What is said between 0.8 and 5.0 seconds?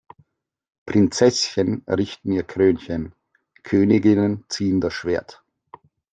Prinzesschen richten ihr Krönchen, Königinnen ziehen das